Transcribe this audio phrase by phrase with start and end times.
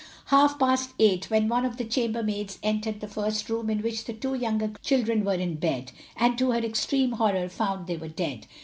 [0.33, 4.13] Half past eight, when one of the chambermaids entered the first room in which the
[4.13, 8.47] two younger children were in bed, and to her extreme horror found they were dead.